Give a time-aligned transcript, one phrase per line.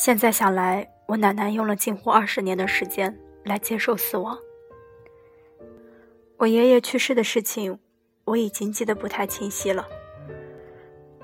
[0.00, 4.34] 现在想来，我奶奶用了近乎二十年的时间来接受死亡。
[6.38, 7.78] 我爷爷去世的事情，
[8.24, 9.86] 我已经记得不太清晰了。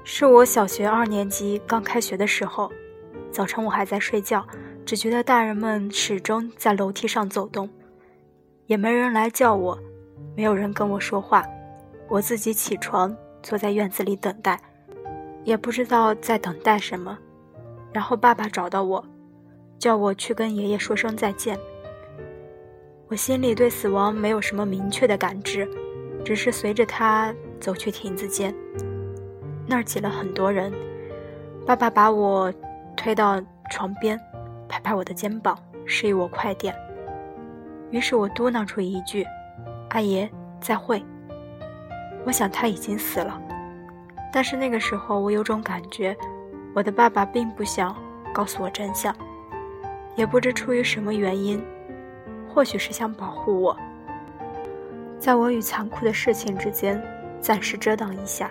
[0.04, 2.70] 是我小学二年级刚开学的时候，
[3.30, 4.46] 早晨我还在睡觉，
[4.84, 7.66] 只觉得大人们始终在楼梯上走动，
[8.66, 9.78] 也没人来叫我，
[10.36, 11.42] 没有人跟我说话，
[12.10, 14.60] 我自己起床，坐在院子里等待，
[15.44, 17.18] 也不知道在等待什么。
[17.96, 19.02] 然后爸爸找到我，
[19.78, 21.58] 叫我去跟爷爷说声再见。
[23.08, 25.66] 我心里对死亡没有什么明确的感知，
[26.22, 28.54] 只是随着他走去亭子间，
[29.66, 30.70] 那儿挤了很多人。
[31.64, 32.52] 爸爸把我
[32.98, 34.20] 推到床边，
[34.68, 36.76] 拍拍我的肩膀，示意我快点。
[37.90, 39.26] 于是我嘟囔出一句
[39.88, 41.02] ：“阿爷，再会。”
[42.26, 43.40] 我想他已经死了，
[44.30, 46.14] 但是那个时候我有种感觉，
[46.76, 47.96] 我的爸爸并不想
[48.34, 49.16] 告诉我真相，
[50.14, 51.58] 也不知出于什么原因。
[52.46, 53.74] 或许是想保护我，
[55.18, 57.02] 在我与残酷的事情之间
[57.40, 58.50] 暂时遮挡一下。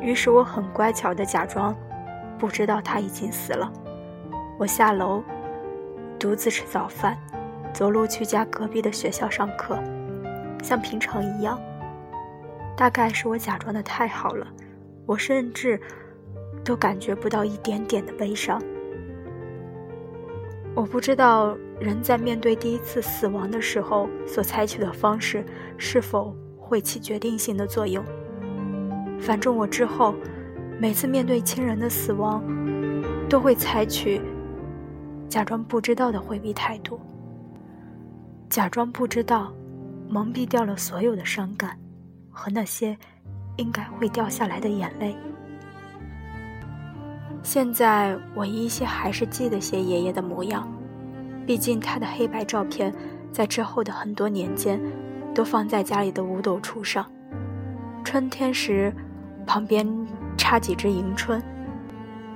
[0.00, 1.76] 于是我很乖巧的假装
[2.38, 3.70] 不知道他已经死了。
[4.58, 5.22] 我下楼，
[6.18, 7.14] 独自吃早饭，
[7.74, 9.78] 走路去家隔壁的学校上课，
[10.62, 11.60] 像平常一样。
[12.74, 14.46] 大概是我假装的太好了，
[15.04, 15.78] 我甚至
[16.64, 18.62] 都感觉不到一点点的悲伤。
[20.74, 25.44] 我不知道人在面对第一次死亡的时候所采取的方式
[25.76, 28.02] 是否会起决定性的作用。
[29.20, 30.14] 反正我之后
[30.78, 32.42] 每次面对亲人的死亡，
[33.28, 34.20] 都会采取
[35.28, 36.98] 假装不知道的回避态度，
[38.48, 39.52] 假装不知道，
[40.08, 41.78] 蒙蔽掉了所有的伤感
[42.30, 42.96] 和那些
[43.56, 45.14] 应该会掉下来的眼泪。
[47.42, 50.66] 现在我依稀还是记得些爷爷的模样，
[51.44, 52.94] 毕竟他的黑白照片
[53.32, 54.80] 在之后的很多年间
[55.34, 57.04] 都放在家里的五斗橱上。
[58.04, 58.94] 春天时，
[59.44, 59.86] 旁边
[60.36, 61.40] 插几枝迎春；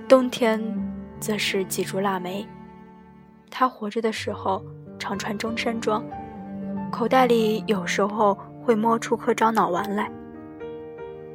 [0.08, 0.60] 冬天，
[1.20, 2.47] 则是几株腊梅。
[3.48, 4.62] 他活着的时候
[4.98, 6.04] 常穿中山装，
[6.91, 10.10] 口袋里有时候会摸出颗樟脑丸来。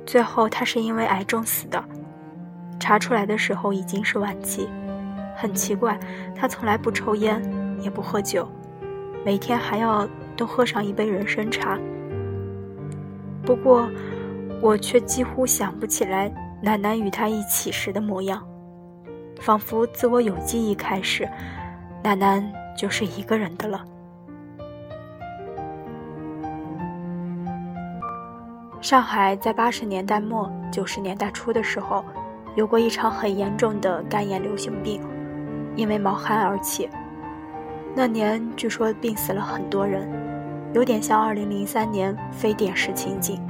[0.06, 1.84] 最后，他是因为癌症死的。
[2.82, 4.68] 查出来的时候已经是晚期，
[5.36, 5.98] 很奇怪，
[6.36, 7.40] 他从来不抽烟，
[7.80, 8.50] 也不喝酒，
[9.24, 11.78] 每天还要多喝上一杯人参茶。
[13.46, 13.88] 不过，
[14.60, 18.44] 我却几乎想不起来奶奶与他一起时的模样，
[19.40, 21.30] 仿佛自我有记忆开始，
[22.04, 22.44] 奶奶
[22.76, 23.86] 就是一个人的了。
[28.82, 32.04] 上海在八十年代末九十年代初的时候。
[32.56, 35.02] 有过一场很严重的肝炎流行病，
[35.76, 36.90] 因为毛汗而起。
[37.96, 40.10] 那年据说病死了很多人，
[40.74, 43.42] 有点像2003年非典时情景。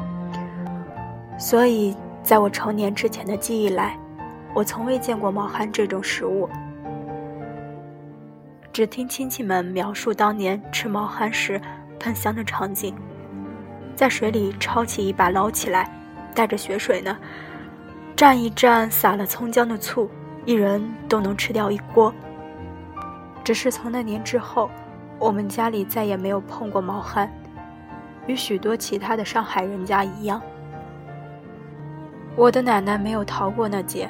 [1.37, 3.97] 所以，在我成年之前的记忆来，
[4.53, 6.47] 我从未见过毛蚶这种食物，
[8.71, 11.59] 只听亲戚们描述当年吃毛蚶时
[11.99, 12.95] 喷香的场景，
[13.95, 15.89] 在水里抄起一把捞起来，
[16.35, 17.17] 带着血水呢。
[18.21, 20.07] 蘸一蘸撒了葱姜的醋，
[20.45, 22.13] 一人都能吃掉一锅。
[23.43, 24.69] 只是从那年之后，
[25.17, 27.33] 我们家里再也没有碰过毛汗，
[28.27, 30.39] 与许多其他的上海人家一样。
[32.35, 34.07] 我的奶奶没有逃过那劫，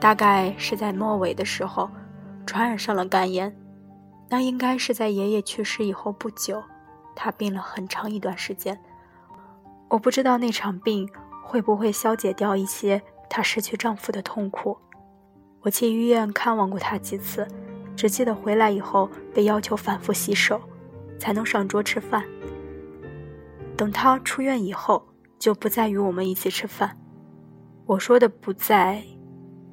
[0.00, 1.90] 大概是在末尾的时候，
[2.46, 3.54] 传染上了肝炎。
[4.30, 6.62] 那应该是在爷爷去世以后不久，
[7.14, 8.80] 她病了很长一段时间。
[9.90, 11.06] 我不知道那场病
[11.44, 13.02] 会不会消解掉一些。
[13.36, 14.78] 她失去丈夫的痛苦，
[15.62, 17.44] 我去医院看望过她几次，
[17.96, 20.60] 只记得回来以后被要求反复洗手，
[21.18, 22.24] 才能上桌吃饭。
[23.76, 25.04] 等她出院以后，
[25.36, 26.96] 就不再与我们一起吃饭。
[27.86, 29.02] 我说的“不再”，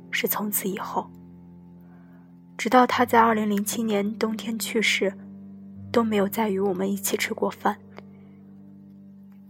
[0.10, 1.12] 是从此以后，
[2.58, 5.14] 直到她在二零零七年冬天去世，
[5.92, 7.78] 都没有再与我们一起吃过饭。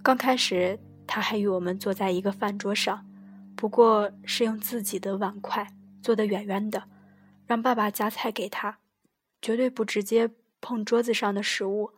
[0.04, 0.78] 刚开始，
[1.08, 3.06] 她还与我们坐在一个饭桌上。
[3.62, 5.68] 不过是用自己的碗筷
[6.02, 6.82] 做的圆圆的，
[7.46, 8.80] 让爸爸夹菜给他，
[9.40, 10.28] 绝对不直接
[10.60, 11.92] 碰桌子上的食物。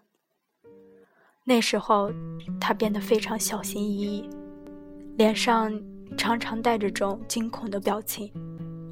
[1.45, 2.12] 那时候
[2.60, 4.30] 他变得非常小心翼翼，
[5.15, 5.71] 脸上
[6.18, 8.30] 常常带着种惊恐的表情，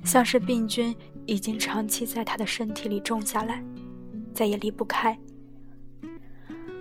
[0.06, 0.96] 像是病菌
[1.26, 3.62] 已经长期在他的身体里种下来，
[4.34, 5.20] 再也离不开。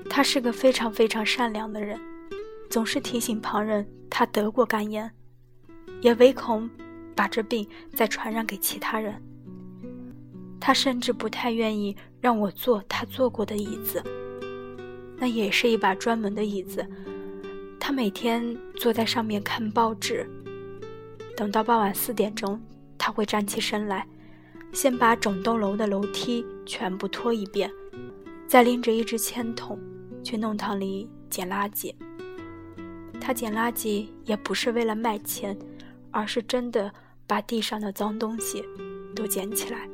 [0.08, 1.98] 他是个非常非常善良的人，
[2.70, 5.12] 总是提醒旁人他得过肝炎。
[6.00, 6.68] 也唯恐
[7.14, 9.14] 把这病再传染给其他人。
[10.58, 14.02] 他甚至不太愿意让我坐他坐过的椅子，
[15.16, 16.86] 那也是一把专门的椅子。
[17.78, 20.28] 他每天坐在上面看报纸，
[21.34, 22.60] 等到傍晚四点钟，
[22.98, 24.06] 他会站起身来，
[24.70, 27.70] 先把整栋楼的楼梯全部拖一遍，
[28.46, 29.78] 再拎着一只铅筒
[30.22, 31.94] 去弄堂里捡垃圾。
[33.18, 35.58] 他捡垃圾也不是为了卖钱，
[36.10, 36.92] 而是真的
[37.26, 38.64] 把地上的脏东西
[39.14, 39.88] 都捡起来，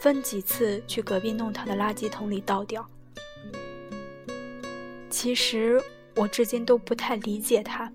[0.00, 2.86] 分几次去隔壁弄堂的垃圾桶里倒掉。
[5.08, 5.80] 其实。
[6.16, 7.92] 我至今都不太理解他，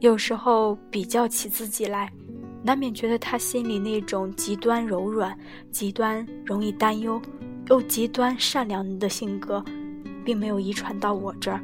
[0.00, 2.12] 有时候比较起自己来，
[2.62, 5.34] 难免觉得他心里那种极端柔软、
[5.70, 7.18] 极端容易担忧，
[7.70, 9.64] 又极端善良的性格，
[10.22, 11.58] 并没有遗传到我这儿。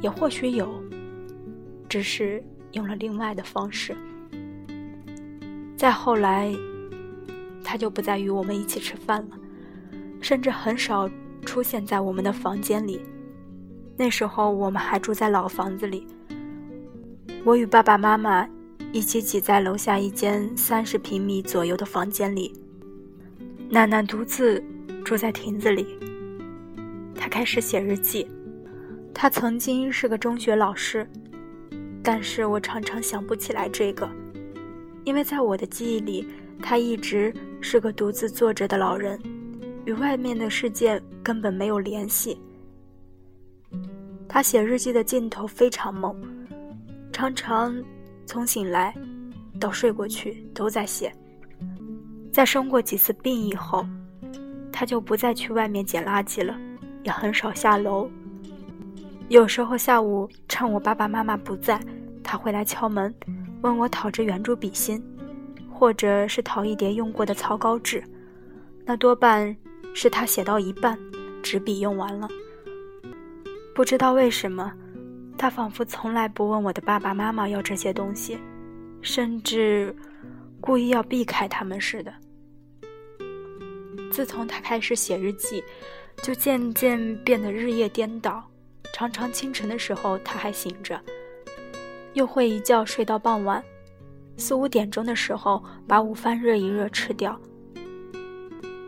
[0.00, 0.82] 也或许有，
[1.86, 2.42] 只是
[2.76, 3.96] 用了另外的方式。
[5.76, 6.54] 再后来，
[7.64, 9.36] 他就不再与我们一起吃饭了，
[10.20, 11.10] 甚至很少
[11.44, 13.00] 出现在我们的房间里。
[13.96, 16.06] 那时候我们还住在老房子里，
[17.44, 18.46] 我与爸爸妈妈
[18.92, 22.52] 一起挤在楼下一间三十平米左右的房间里，
[23.70, 24.62] 奶奶独自
[25.02, 25.98] 住在亭子里。
[27.14, 28.28] 她开始写日记。
[29.14, 31.08] 她曾经是个中学老师，
[32.06, 34.08] 但是我常常想不起来这个，
[35.02, 36.24] 因为在我的记忆里，
[36.62, 39.20] 他一直是个独自坐着的老人，
[39.86, 42.40] 与外面的世界根本没有联系。
[44.28, 46.14] 他写日记的劲头非常猛，
[47.12, 47.76] 常常
[48.24, 48.94] 从醒来
[49.58, 51.12] 到睡过去都在写。
[52.32, 53.84] 在生过几次病以后，
[54.70, 56.56] 他就不再去外面捡垃圾了，
[57.02, 58.08] 也很少下楼。
[59.28, 61.80] 有时候下午趁我爸爸妈妈不在，
[62.22, 63.12] 他会来敲门，
[63.60, 65.02] 问我讨支圆珠笔芯，
[65.68, 68.02] 或者是讨一叠用过的草稿纸。
[68.84, 69.54] 那多半
[69.92, 70.96] 是他写到一半，
[71.42, 72.28] 纸笔用完了。
[73.74, 74.72] 不知道为什么，
[75.36, 78.38] 他仿佛从来不问我的爸爸妈妈要这些东西，
[79.02, 79.92] 甚至
[80.60, 82.14] 故意要避开他们似的。
[84.12, 85.64] 自从他开始写日记，
[86.22, 88.48] 就渐渐变得日夜颠倒。
[88.96, 90.98] 常常清晨的时候他还醒着，
[92.14, 93.62] 又会一觉睡到傍晚，
[94.38, 97.38] 四五点钟的时候把午饭热一热吃掉，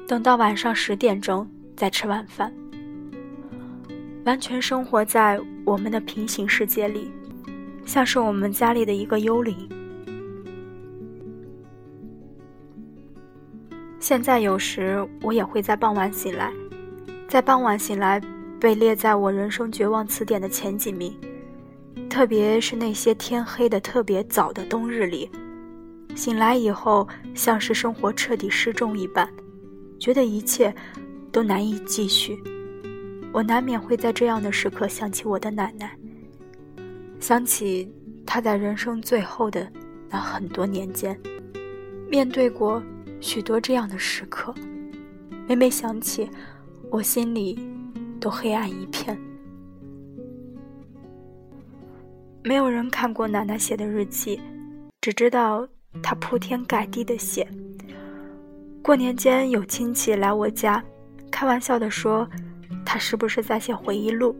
[0.06, 1.46] 等到晚上十点钟
[1.76, 2.50] 再吃晚饭。
[4.24, 7.12] 完全生活在我们的平行世界里，
[7.84, 9.68] 像是我们家里的一个幽灵。
[14.00, 16.50] 现在有时我也会在傍晚醒来，
[17.28, 18.18] 在傍晚醒来
[18.60, 21.14] 被列在我人生绝望词典的前几名，
[22.10, 25.30] 特别是那些天黑的特别早的冬日里，
[26.16, 29.28] 醒来以后像是生活彻底失重一般，
[29.98, 30.74] 觉得一切
[31.30, 32.42] 都难以继续。
[33.32, 35.96] 我难免会在这样的时刻想起我的奶奶，
[37.20, 37.92] 想起
[38.26, 39.70] 她在人生最后的
[40.08, 41.16] 那很多年间，
[42.10, 42.82] 面对过
[43.20, 44.52] 许多这样的时刻。
[45.46, 46.28] 每每想起，
[46.90, 47.58] 我心里
[48.20, 49.18] 都黑暗一片。
[52.44, 54.40] 没有人看过奶奶写的日记，
[55.00, 55.66] 只知道
[56.02, 57.46] 她铺天盖地的写。
[58.82, 60.82] 过年间有亲戚来我家，
[61.30, 62.28] 开玩笑的说。
[62.84, 64.34] 他是不是在写回忆录？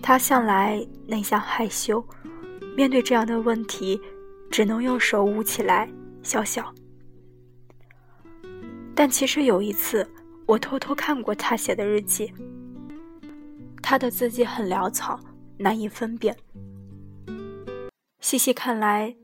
[0.00, 2.02] 他向来内向害羞，
[2.74, 4.00] 面对这样的问题，
[4.50, 5.86] 只能用手捂起来
[6.22, 6.72] 笑笑。
[8.94, 10.08] 但其实有一次，
[10.50, 12.34] 我偷偷看过他写的日记，
[13.80, 15.20] 他的字迹很潦草，
[15.58, 16.36] 难以分辨。
[18.18, 19.14] 细细看来，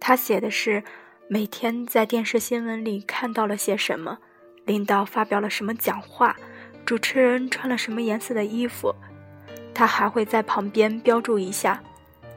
[0.00, 0.82] 他写的是
[1.28, 4.20] 每天在电视新闻里看到了些什么，
[4.64, 6.34] 领导发表了什么讲话。
[6.86, 8.94] 主持人穿了什么颜色的衣服，
[9.74, 11.82] 他还会在旁边标注一下，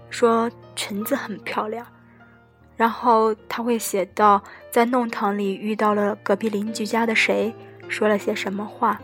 [0.09, 1.88] 说裙子很漂亮。
[2.75, 7.55] 然后他会写到在弄堂里遇到了隔壁邻居家的谁，
[7.87, 8.99] 说了些什么话。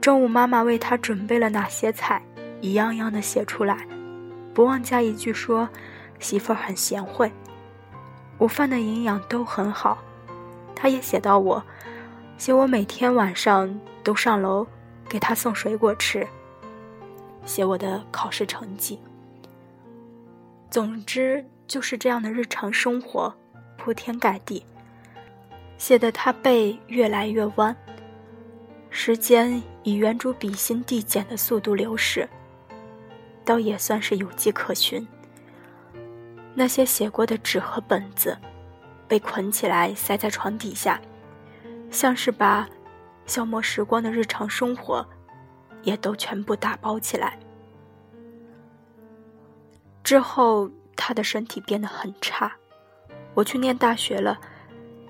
[0.00, 2.22] 中午妈妈为他准备了哪些菜，
[2.60, 3.86] 一样样的写出来，
[4.54, 5.68] 不忘加一句说
[6.18, 7.30] 媳妇儿很贤惠。
[8.38, 9.98] 午饭的营养都很好，
[10.74, 11.62] 他也写到我。
[12.38, 14.66] 写我每天晚上都上楼
[15.06, 16.26] 给他送水果吃，
[17.44, 18.98] 写我的考试成绩。
[20.70, 23.34] 总之就是这样的日常生活，
[23.76, 24.64] 铺天盖地，
[25.80, 27.74] 写的他背越来越弯。
[28.90, 32.28] 时间以圆珠笔芯递减的速度流逝，
[33.46, 35.08] 倒也算是有迹可循。
[36.54, 38.36] 那些写过的纸和本子，
[39.08, 41.00] 被捆起来塞在床底下，
[41.90, 42.68] 像是把
[43.24, 45.04] 消磨时光的日常生活
[45.82, 47.38] 也都全部打包起来。
[50.04, 52.52] 之后，他的身体变得很差。
[53.32, 54.38] 我去念大学了，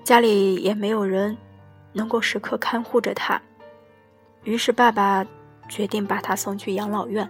[0.03, 1.37] 家里也没有人
[1.93, 3.41] 能够时刻看护着他，
[4.43, 5.25] 于是爸爸
[5.69, 7.29] 决定把他送去养老院。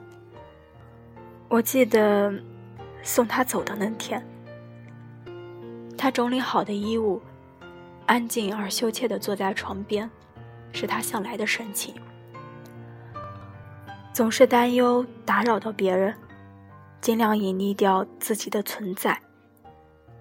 [1.48, 2.34] 我记得
[3.04, 4.26] 送他走的那天，
[5.98, 7.22] 他整理好的衣物，
[8.06, 10.10] 安静而羞怯地坐在床边，
[10.72, 11.94] 是他向来的神情，
[14.14, 16.14] 总是担忧打扰到别人。
[17.02, 19.20] 尽量隐匿掉自己的存在。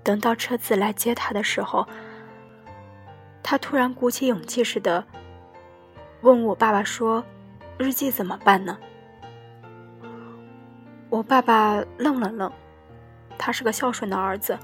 [0.03, 1.87] 等到车子来接他的时候，
[3.43, 5.05] 他突然鼓起勇气似的
[6.21, 7.25] 问我爸爸说
[7.79, 8.79] ：“日记怎么办呢？”
[11.09, 12.51] 我爸爸愣了愣，
[13.37, 14.57] 他是个孝顺的儿子，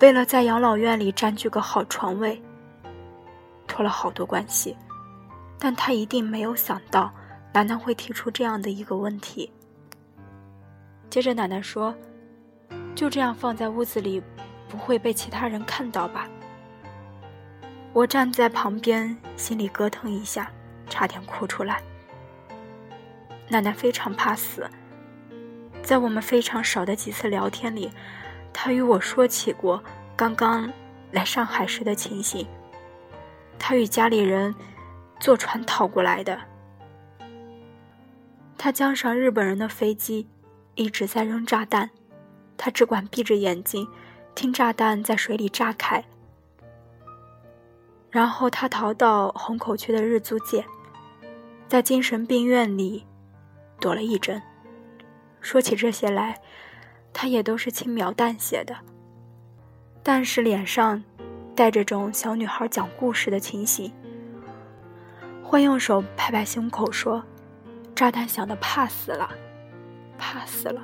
[0.00, 2.42] 为了在养老院里占据个好床位，
[3.68, 4.76] 托了好多关系，
[5.58, 7.12] 但他一定没有想到
[7.52, 9.52] 楠楠会提出这样的一个问题。
[11.10, 11.94] 接着奶奶说
[12.96, 14.20] ：“就这样放在屋子里，
[14.68, 16.28] 不会被其他人看到吧？”
[17.98, 20.48] 我站在旁边，心里咯噔一下，
[20.88, 21.82] 差点哭出来。
[23.48, 24.70] 奶奶非常怕死，
[25.82, 27.90] 在我们非常少的几次聊天里，
[28.52, 29.82] 她与我说起过
[30.14, 30.72] 刚刚
[31.10, 32.46] 来上海时的情形。
[33.58, 34.54] 她与家里人
[35.18, 36.38] 坐船逃过来的，
[38.56, 40.28] 她将上日本人的飞机。
[40.76, 41.90] 一直在扔炸弹，
[42.56, 43.88] 他只管闭着眼睛
[44.36, 46.04] 听炸弹在水里炸开。
[48.10, 50.64] 然后他逃到虹口区的日租界，
[51.68, 53.04] 在精神病院里
[53.78, 54.40] 躲了一阵。
[55.40, 56.40] 说起这些来，
[57.12, 58.74] 他也都是轻描淡写的，
[60.02, 61.02] 但是脸上
[61.54, 63.92] 带着种小女孩讲故事的情形，
[65.42, 67.22] 会用手拍拍胸口说
[67.94, 69.30] ：“炸弹响的怕死了。”
[70.18, 70.82] 怕死了。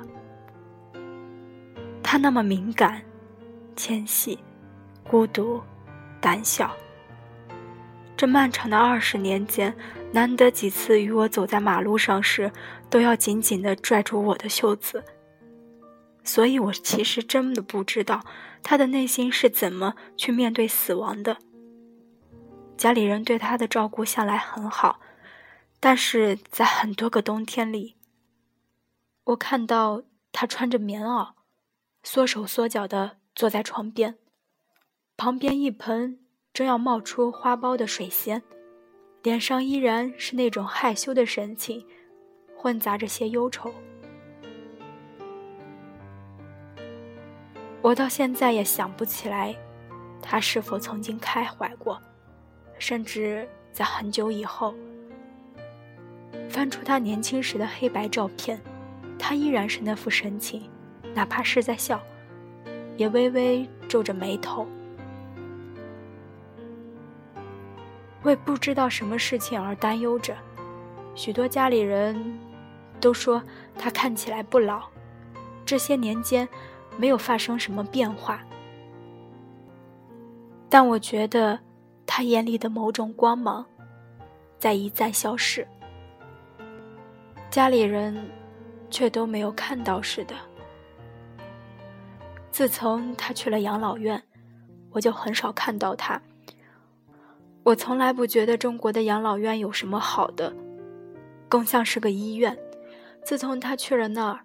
[2.01, 3.01] 他那么敏感、
[3.75, 4.39] 纤细、
[5.03, 5.61] 孤独、
[6.21, 6.73] 胆小。
[8.17, 9.75] 这漫长的二十年间，
[10.13, 12.51] 难得几次与我走在马路上时，
[12.89, 15.03] 都要紧紧的拽住我的袖子。
[16.23, 18.25] 所以我其实真的不知道
[18.63, 21.37] 他的内心是怎么去面对死亡的。
[22.77, 24.99] 家里人对他的照顾向来很好，
[25.79, 27.95] 但是在很多个冬天里。
[29.25, 31.33] 我看到他穿着棉袄，
[32.01, 34.17] 缩手缩脚的坐在床边，
[35.15, 36.19] 旁边一盆
[36.55, 38.41] 正要冒出花苞的水仙，
[39.23, 41.85] 脸上依然是那种害羞的神情，
[42.55, 43.69] 混杂着些忧愁。
[47.81, 49.53] 我到现在也想不起来，
[50.21, 52.01] 他是否曾经开怀过，
[52.79, 54.73] 甚至在很久以后，
[56.49, 58.57] 翻出他年轻时的黑白照片。
[59.19, 60.69] 他依然是那副神情，
[61.13, 62.01] 哪怕是在笑，
[62.95, 64.65] 也微微皱着眉头。
[68.25, 70.35] 为不知道什么事情而担忧着，
[71.15, 72.37] 许多家里人
[72.99, 73.41] 都说
[73.77, 74.83] 他看起来不老，
[75.65, 76.45] 这些年间
[76.97, 78.43] 没有发生什么变化。
[80.67, 81.57] 但我觉得
[82.05, 83.65] 他眼里的某种光芒
[84.59, 85.65] 在一再消逝。
[87.49, 88.15] 家里人。
[88.91, 90.35] 却都没有看到似的。
[92.49, 94.21] 自从他去了养老院，
[94.91, 96.21] 我就很少看到他。
[97.65, 100.55] 我从来不觉得中国的养老院有什么好的，
[101.49, 102.55] 更像是个医院。
[103.23, 104.39] 自从他去了那儿，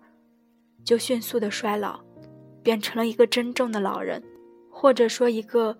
[0.82, 2.00] 就迅速的衰老，
[2.62, 4.22] 变成了一个真正的老人，
[4.70, 5.76] 或者说一个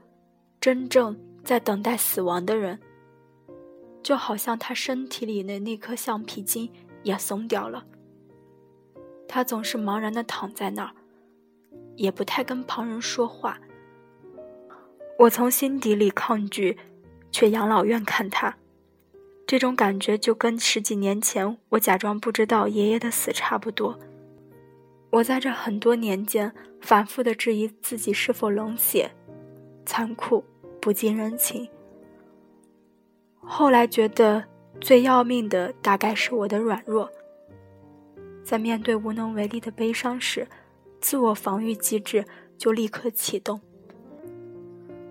[0.61, 2.79] 真正在等待死亡的人。
[4.03, 6.71] 就好像他身体里的那颗橡皮筋
[7.03, 7.87] 也松掉了。
[9.27, 10.93] 他总是茫然的躺在那儿，
[11.97, 13.59] 也不太跟旁人说话。
[15.19, 16.77] 我从心底里抗拒
[17.31, 18.57] 去养老院看他，
[19.47, 23.99] 这种感觉就跟十几年前我假装不知道爷爷的死差不多。
[25.11, 29.11] 我在这很多年间反复的质疑自己是否冷血、
[29.85, 30.45] 残酷、
[30.81, 31.69] 不近人情。
[33.41, 34.45] 后来觉得
[34.81, 37.11] 最要命的大概是我的软弱。
[38.45, 40.47] 在面对无能为力的悲伤时，
[41.01, 42.25] 自我防御机制
[42.57, 43.61] 就立刻启动。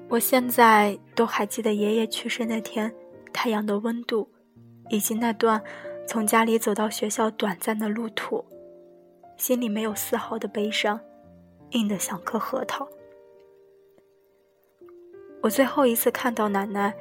[0.10, 2.92] 我现在都还记得爷爷去世那天
[3.32, 4.28] 太阳的温度，
[4.90, 5.62] 以及那段
[6.08, 8.44] 从家里走到学校短暂的路途，
[9.38, 11.00] 心里没有丝毫的悲伤，
[11.72, 12.88] 硬得像颗核桃。
[15.44, 16.92] 我最后一次看到奶奶，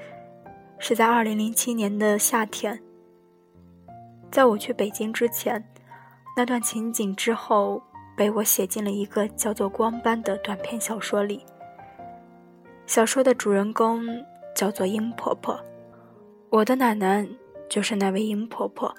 [0.78, 2.78] 是在二零零七年的夏天。
[4.30, 5.66] 在我去北京之前，
[6.36, 7.82] 那段情景之后
[8.14, 11.42] 被我写进了一个叫做《光斑》的短篇小说里。
[12.88, 14.02] 小说的主人公
[14.54, 15.60] 叫做殷婆婆，
[16.48, 17.28] 我的奶奶
[17.68, 18.92] 就是那位殷婆婆。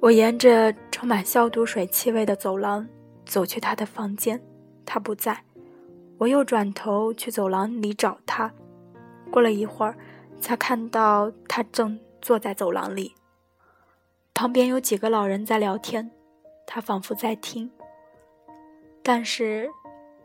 [0.00, 2.84] 我沿着充满消毒水气味的走廊
[3.24, 4.42] 走去她的房间，
[4.84, 5.44] 她不在。
[6.18, 8.52] 我又转头去走廊里找她，
[9.30, 9.96] 过了一会儿，
[10.40, 13.14] 才看到她正坐在走廊里。
[14.34, 16.10] 旁边有几个老人在聊天，
[16.66, 17.70] 她仿佛在听，
[19.04, 19.70] 但是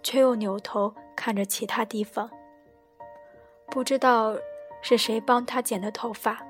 [0.02, 2.28] 却又扭头看着其他地方。
[3.70, 4.36] 不知道
[4.82, 6.42] 是谁帮他剪的头发，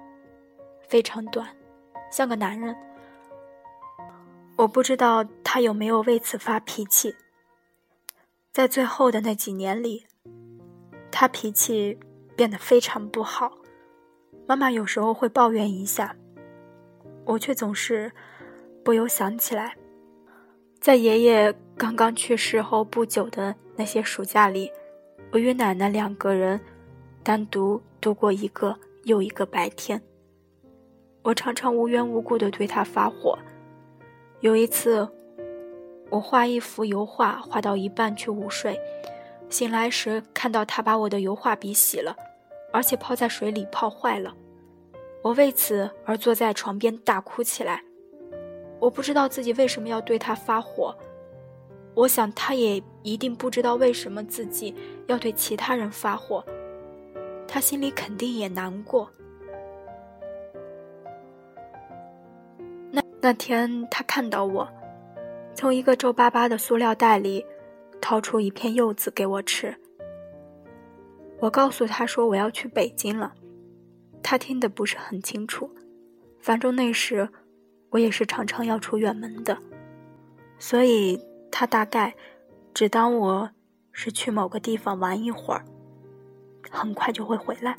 [0.87, 1.47] 非常短，
[2.11, 2.75] 像个男人。
[4.55, 7.15] 我不知道他有没有为此发脾气。
[8.51, 10.05] 在最后的那几年里，
[11.11, 11.99] 他脾气
[12.35, 13.51] 变得非常不好。
[14.47, 16.15] 妈妈有时候会抱怨一下，
[17.25, 18.11] 我却总是
[18.83, 19.75] 不由想起来，
[20.79, 24.71] 在爷爷刚刚去世后不久的那些暑假里，
[25.31, 26.59] 我与奶奶两个人
[27.27, 30.01] 单独度过一个又一个白天。
[31.23, 33.37] 我常常无缘无故地对他发火。
[34.39, 35.05] 有一次，
[36.09, 38.79] 我画一幅油画，画到一半去午睡，
[39.49, 42.15] 醒来时看到他把我的油画笔洗了，
[42.71, 44.33] 而且泡在水里泡坏了。
[45.21, 47.83] 我为此而坐在床边大哭起来。
[48.79, 50.95] 我不知道自己为什么要对他发火，
[51.93, 54.73] 我想他也一定不知道为什么自己
[55.07, 56.41] 要对其他人发火，
[57.47, 59.09] 他心里肯定也难过。
[62.91, 64.67] 那那天，他看到我，
[65.53, 67.45] 从一个皱巴巴的塑料袋里
[68.01, 69.75] 掏出一片柚子给我吃。
[71.39, 73.33] 我告诉他说我要去北京了，
[74.21, 75.69] 他听得不是很清楚。
[76.39, 77.29] 反正那时
[77.89, 79.57] 我也是常常要出远门的，
[80.57, 82.15] 所以他大概
[82.73, 83.49] 只当我
[83.91, 85.65] 是去某个地方玩一会儿，
[86.69, 87.75] 很快就会回来。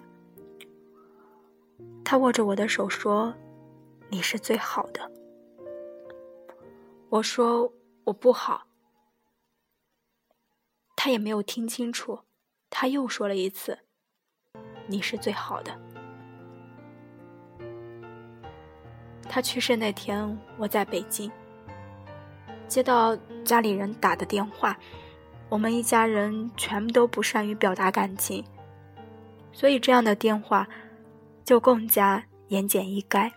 [2.05, 3.33] 他握着我的手说
[4.09, 5.11] ：“你是最好的。”
[7.11, 7.73] 我说
[8.05, 8.67] 我不好，
[10.97, 12.21] 他也没有听清楚，
[12.71, 13.79] 他又说了一次
[14.89, 15.73] ：“你是最好的。”
[19.31, 21.31] 他去世那天，我在北京，
[22.67, 24.75] 接到家里人打的电话，
[25.51, 28.43] 我们一家人全都不善于表达感情，
[29.59, 30.69] 所以这样的电话
[31.45, 33.29] 就更加言简意赅。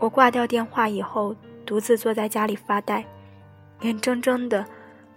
[0.00, 1.36] 我挂掉电话以后。
[1.66, 3.02] 独自坐在家里发呆，
[3.80, 4.66] 眼睁睁的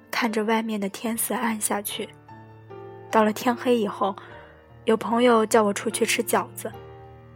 [0.09, 2.07] 看着外面的天色暗下去。
[3.11, 4.15] 到了天黑以后，
[4.85, 6.71] 有朋友叫我出去吃饺子。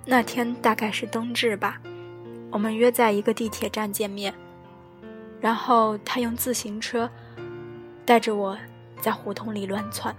[0.05, 1.77] 那天大概是冬至吧，
[2.51, 4.33] 我们约在一个地铁站见面。
[5.41, 7.11] 然后他用自行车
[8.05, 8.57] 带着我
[9.01, 10.15] 在胡同里乱窜。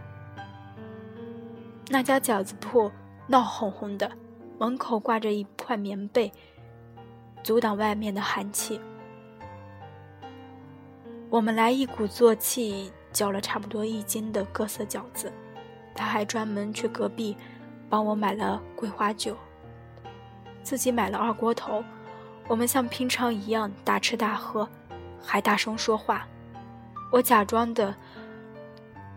[1.93, 2.91] 那家饺子铺
[3.27, 4.11] 闹哄哄的，
[4.59, 6.33] 门口挂着一块棉被。
[7.43, 8.81] 阻挡外面的寒气。
[11.29, 15.31] 我们来一鼓作气搅了差不多一斤的各色饺子，
[15.95, 17.37] 他还专门去隔壁
[17.91, 19.37] 帮我买了桂花酒，
[20.63, 21.85] 自己买了二锅头。
[22.49, 24.67] 我们像平常一样大吃大喝，
[25.21, 26.27] 还大声说话。
[27.11, 27.95] 我假装的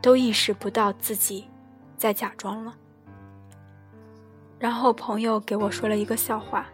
[0.02, 1.48] 都意识不到自己
[1.98, 2.76] 在假装了。
[4.60, 6.66] 然后朋友给我说了一个笑话。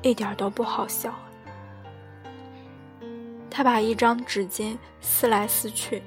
[0.00, 1.12] 一点都不好笑。
[3.50, 6.00] 他把一张纸巾撕来撕去，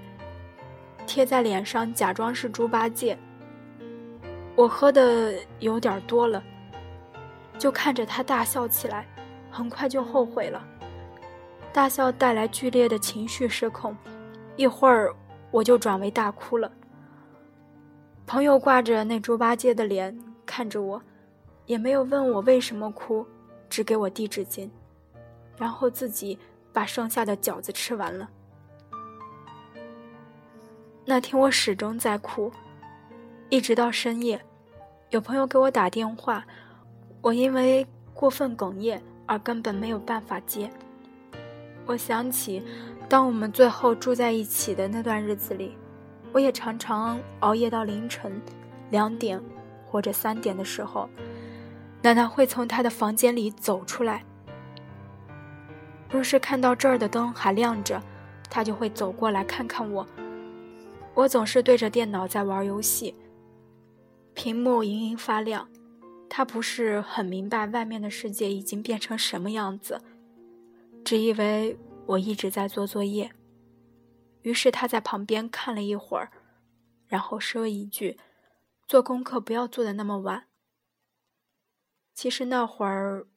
[1.06, 3.18] 贴在脸上，假装是猪八戒。
[4.56, 6.42] 我喝的有点多了，
[7.58, 9.06] 就看着他大笑起来，
[9.52, 10.66] 很快就后悔了。
[11.74, 13.94] 大笑带来剧烈的情绪失控，
[14.56, 15.14] 一会儿
[15.52, 16.72] 我就转为大哭了。
[18.32, 21.02] 朋友挂着那猪八戒的脸看着我，
[21.66, 23.28] 也没有问我为什么哭。
[23.70, 24.70] 只给我递纸巾，
[25.58, 26.40] 然后自己
[26.72, 28.30] 把剩下的饺子吃完了。
[31.04, 32.50] 那天我始终在哭，
[33.50, 34.42] 一直到深夜，
[35.10, 36.46] 有朋友给我打电话，
[37.20, 40.72] 我因为过分哽咽而根本没有办法接。
[41.86, 42.64] 我想起，
[43.10, 45.76] 当我们最后住在一起的那段日子里，
[46.32, 48.42] 我也常常熬夜到凌晨
[48.90, 49.42] 两点
[49.86, 51.10] 或者三点的时候。
[52.02, 54.24] 奶奶会从她的房间里走出来。
[56.10, 58.02] 若是看到这儿的灯还亮着，
[58.50, 60.06] 她就会走过来看看我。
[61.14, 63.14] 我总是对着电脑在玩游戏，
[64.34, 65.68] 屏幕隐隐发亮。
[66.28, 70.02] 她不是很明白外面的世界已经变成什么样子，
[71.04, 73.30] 只以为我一直在做作业。
[74.42, 76.32] 于是他在旁边看了一会儿，
[77.08, 78.18] 然后说一句
[78.88, 80.46] ：“做功课不要做的那么晚。”
[82.14, 83.28] 其实那会儿，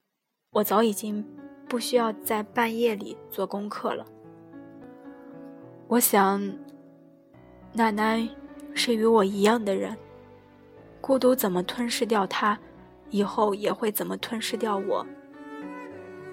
[0.50, 1.24] 我早已经
[1.68, 4.06] 不需要在半夜里做功课了。
[5.88, 6.40] 我想，
[7.72, 8.28] 奶奶
[8.74, 9.96] 是与我一样的人，
[11.00, 12.58] 孤独怎么吞噬掉她？
[13.10, 15.06] 以后也会怎么吞噬掉我？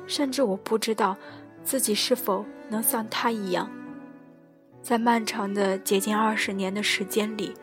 [0.08, 1.16] 甚至我不知道
[1.64, 3.70] 自己是否能像他一样，
[4.82, 7.54] 在漫长的接近二十年的时间里，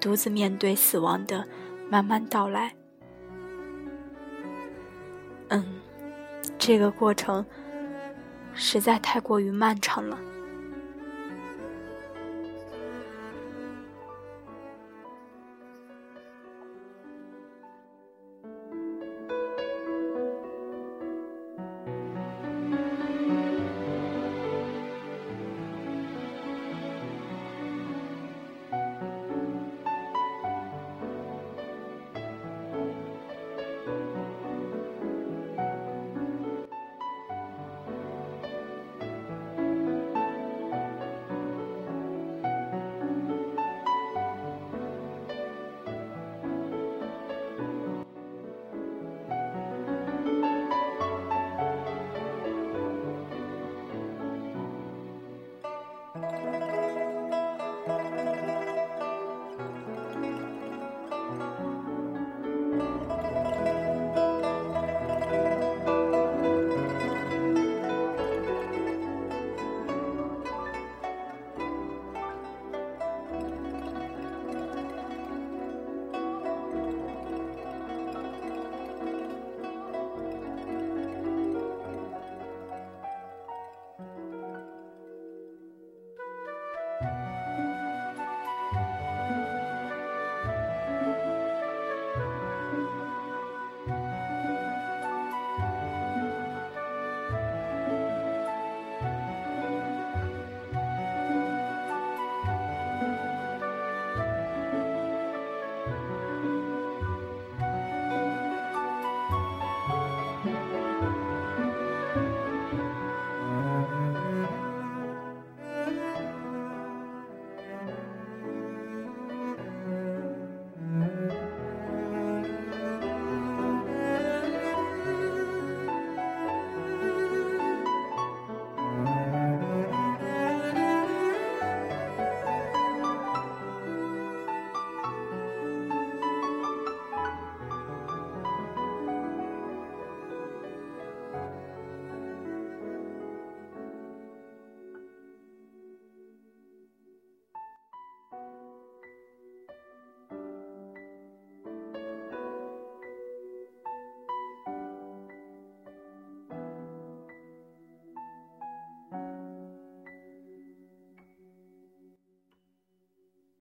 [0.00, 1.46] 独自面对死亡的
[1.90, 2.74] 慢慢到来。
[5.48, 5.64] 嗯，
[6.58, 7.44] 这个过程
[8.54, 10.18] 实在太过于漫长了。